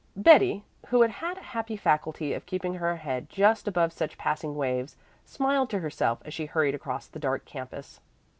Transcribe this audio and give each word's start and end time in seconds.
Betty, 0.15 0.63
who 0.87 1.03
had 1.03 1.37
a 1.37 1.41
happy 1.41 1.77
faculty 1.77 2.33
of 2.33 2.47
keeping 2.47 2.73
her 2.73 2.95
head 2.95 3.29
just 3.29 3.67
above 3.67 3.93
such 3.93 4.17
passing 4.17 4.55
waves, 4.55 4.97
smiled 5.25 5.69
to 5.69 5.79
herself 5.79 6.23
as 6.25 6.33
she 6.33 6.47
hurried 6.47 6.73
across 6.73 7.05
the 7.05 7.19
dark 7.19 7.45
campus. 7.45 8.01